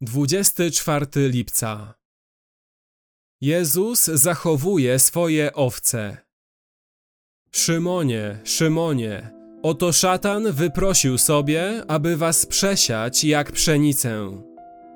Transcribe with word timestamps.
24 0.00 1.28
lipca 1.28 1.94
Jezus 3.40 4.04
zachowuje 4.04 4.98
swoje 4.98 5.52
owce. 5.52 6.16
Szymonie, 7.52 8.40
Szymonie, 8.44 9.30
oto 9.62 9.92
szatan 9.92 10.52
wyprosił 10.52 11.18
sobie, 11.18 11.82
aby 11.88 12.16
was 12.16 12.46
przesiać 12.46 13.24
jak 13.24 13.52
pszenicę. 13.52 14.42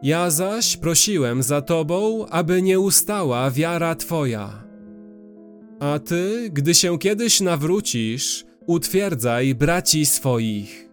Ja 0.02 0.30
zaś 0.30 0.76
prosiłem 0.76 1.42
za 1.42 1.62
tobą, 1.62 2.26
aby 2.26 2.62
nie 2.62 2.80
ustała 2.80 3.50
wiara 3.50 3.94
twoja. 3.94 4.64
A 5.80 5.98
ty, 5.98 6.50
gdy 6.52 6.74
się 6.74 6.98
kiedyś 6.98 7.40
nawrócisz, 7.40 8.44
utwierdzaj 8.66 9.54
braci 9.54 10.06
swoich. 10.06 10.91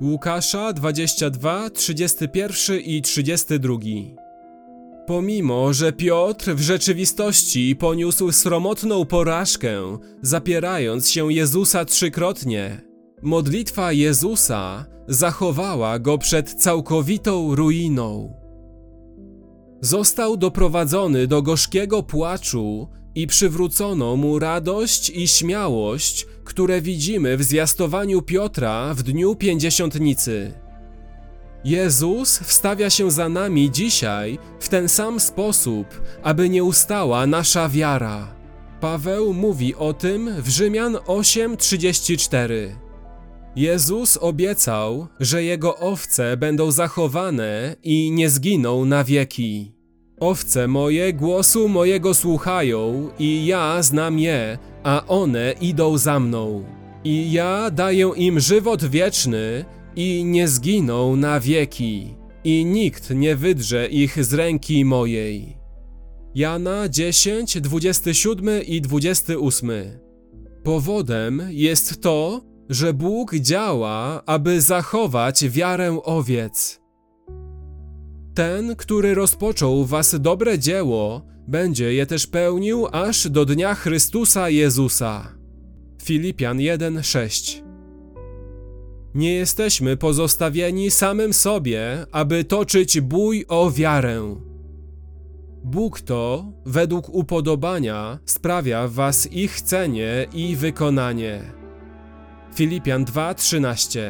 Łukasza 0.00 0.72
22, 0.72 1.70
31 1.70 2.80
i 2.80 3.02
32. 3.02 3.74
Pomimo, 5.06 5.72
że 5.72 5.92
Piotr 5.92 6.54
w 6.54 6.60
rzeczywistości 6.60 7.76
poniósł 7.76 8.32
sromotną 8.32 9.04
porażkę, 9.04 9.98
zapierając 10.22 11.10
się 11.10 11.32
Jezusa 11.32 11.84
trzykrotnie, 11.84 12.80
modlitwa 13.22 13.92
Jezusa 13.92 14.86
zachowała 15.08 15.98
go 15.98 16.18
przed 16.18 16.54
całkowitą 16.54 17.54
ruiną. 17.54 18.34
Został 19.80 20.36
doprowadzony 20.36 21.26
do 21.26 21.42
gorzkiego 21.42 22.02
płaczu 22.02 22.88
i 23.14 23.26
przywrócono 23.26 24.16
mu 24.16 24.38
radość 24.38 25.10
i 25.10 25.28
śmiałość, 25.28 26.26
które 26.58 26.80
widzimy 26.80 27.36
w 27.36 27.42
zwiastowaniu 27.42 28.22
Piotra 28.22 28.94
w 28.94 29.02
dniu 29.02 29.36
pięćdziesiątnicy. 29.36 30.52
Jezus 31.64 32.38
wstawia 32.38 32.90
się 32.90 33.10
za 33.10 33.28
nami 33.28 33.70
dzisiaj 33.70 34.38
w 34.60 34.68
ten 34.68 34.88
sam 34.88 35.20
sposób, 35.20 35.86
aby 36.22 36.48
nie 36.48 36.64
ustała 36.64 37.26
nasza 37.26 37.68
wiara. 37.68 38.34
Paweł 38.80 39.34
mówi 39.34 39.74
o 39.74 39.92
tym 39.92 40.42
w 40.42 40.48
Rzymian 40.48 40.94
8:34. 40.94 42.76
Jezus 43.56 44.16
obiecał, 44.16 45.06
że 45.20 45.44
jego 45.44 45.76
owce 45.76 46.36
będą 46.36 46.70
zachowane 46.70 47.76
i 47.82 48.10
nie 48.10 48.30
zginą 48.30 48.84
na 48.84 49.04
wieki. 49.04 49.72
Owce 50.20 50.68
moje 50.68 51.12
głosu 51.12 51.68
mojego 51.68 52.14
słuchają 52.14 53.10
i 53.18 53.46
ja 53.46 53.82
znam 53.82 54.18
je, 54.18 54.58
a 54.82 55.06
one 55.06 55.54
idą 55.60 55.98
za 55.98 56.20
mną. 56.20 56.64
I 57.04 57.32
ja 57.32 57.70
daję 57.70 58.10
im 58.16 58.40
żywot 58.40 58.84
wieczny 58.84 59.64
i 59.96 60.24
nie 60.24 60.48
zginą 60.48 61.16
na 61.16 61.40
wieki, 61.40 62.14
i 62.44 62.64
nikt 62.64 63.10
nie 63.10 63.36
wydrze 63.36 63.86
ich 63.86 64.24
z 64.24 64.34
ręki 64.34 64.84
mojej. 64.84 65.58
Jana 66.34 66.88
10, 66.88 67.60
27 67.60 68.62
i 68.62 68.80
28. 68.80 69.70
Powodem 70.64 71.42
jest 71.50 72.02
to, 72.02 72.40
że 72.68 72.94
Bóg 72.94 73.34
działa, 73.34 74.22
aby 74.26 74.60
zachować 74.60 75.48
wiarę 75.48 76.00
owiec. 76.04 76.80
Ten, 78.38 78.76
który 78.76 79.14
rozpoczął 79.14 79.84
was 79.84 80.20
dobre 80.20 80.58
dzieło, 80.58 81.22
będzie 81.48 81.94
je 81.94 82.06
też 82.06 82.26
pełnił 82.26 82.86
aż 82.92 83.28
do 83.28 83.44
dnia 83.44 83.74
Chrystusa 83.74 84.50
Jezusa. 84.50 85.34
Filipian 86.02 86.58
1:6 86.58 87.62
Nie 89.14 89.34
jesteśmy 89.34 89.96
pozostawieni 89.96 90.90
samym 90.90 91.32
sobie, 91.32 92.06
aby 92.12 92.44
toczyć 92.44 93.00
bój 93.00 93.44
o 93.48 93.70
wiarę. 93.70 94.36
Bóg 95.64 96.00
to, 96.00 96.52
według 96.66 97.08
upodobania, 97.08 98.18
sprawia 98.24 98.88
w 98.88 98.92
was 98.92 99.32
ich 99.32 99.50
chcenie 99.52 100.26
i 100.32 100.56
wykonanie. 100.56 101.42
Filipian 102.54 103.04
2:13 103.04 104.00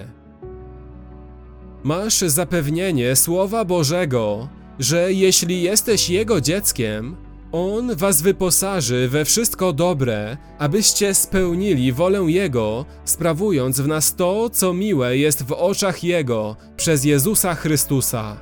Masz 1.88 2.20
zapewnienie 2.20 3.16
Słowa 3.16 3.64
Bożego, 3.64 4.48
że 4.78 5.12
jeśli 5.12 5.62
jesteś 5.62 6.10
Jego 6.10 6.40
dzieckiem, 6.40 7.16
On 7.52 7.96
was 7.96 8.22
wyposaży 8.22 9.08
we 9.08 9.24
wszystko 9.24 9.72
dobre, 9.72 10.36
abyście 10.58 11.14
spełnili 11.14 11.92
wolę 11.92 12.24
Jego, 12.26 12.84
sprawując 13.04 13.80
w 13.80 13.88
nas 13.88 14.16
to, 14.16 14.50
co 14.50 14.74
miłe 14.74 15.16
jest 15.16 15.42
w 15.42 15.52
oczach 15.52 16.04
Jego, 16.04 16.56
przez 16.76 17.04
Jezusa 17.04 17.54
Chrystusa. 17.54 18.40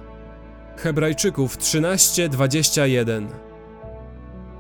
Hebrajczyków 0.77 1.59
13:21 1.59 3.27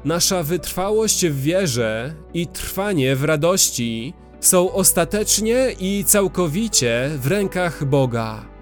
Nasza 0.05 0.43
wytrwałość 0.43 1.27
w 1.27 1.43
wierze 1.43 2.15
i 2.35 2.47
trwanie 2.47 3.17
w 3.17 3.25
radości 3.25 4.15
są 4.41 4.73
ostatecznie 4.73 5.75
i 5.81 6.05
całkowicie 6.05 7.11
w 7.23 7.27
rękach 7.27 7.85
Boga. 7.85 8.56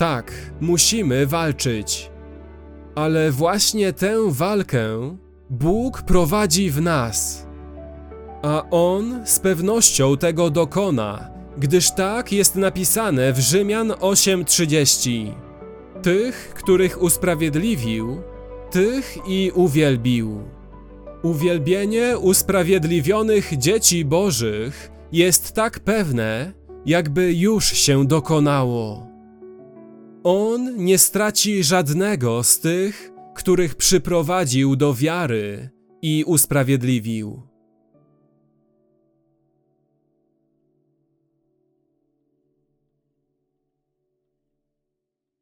Tak, 0.00 0.32
musimy 0.60 1.26
walczyć. 1.26 2.10
Ale 2.94 3.30
właśnie 3.30 3.92
tę 3.92 4.16
walkę 4.28 5.16
Bóg 5.50 6.02
prowadzi 6.02 6.70
w 6.70 6.80
nas. 6.80 7.46
A 8.42 8.64
On 8.70 9.26
z 9.26 9.38
pewnością 9.38 10.16
tego 10.16 10.50
dokona, 10.50 11.30
gdyż 11.58 11.90
tak 11.90 12.32
jest 12.32 12.56
napisane 12.56 13.32
w 13.32 13.38
Rzymian 13.38 13.90
8:30. 13.90 15.34
Tych, 16.02 16.54
których 16.54 17.02
usprawiedliwił, 17.02 18.22
tych 18.70 19.18
i 19.26 19.50
uwielbił. 19.54 20.42
Uwielbienie 21.22 22.18
usprawiedliwionych 22.18 23.58
dzieci 23.58 24.04
Bożych 24.04 24.90
jest 25.12 25.52
tak 25.52 25.80
pewne, 25.80 26.52
jakby 26.86 27.34
już 27.34 27.64
się 27.64 28.06
dokonało. 28.06 29.09
On 30.24 30.84
nie 30.84 30.98
straci 30.98 31.64
żadnego 31.64 32.44
z 32.44 32.60
tych, 32.60 33.12
których 33.34 33.74
przyprowadził 33.74 34.76
do 34.76 34.94
wiary 34.94 35.70
i 36.02 36.24
usprawiedliwił. 36.26 37.49